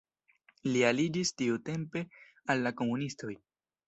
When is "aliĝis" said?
0.91-1.31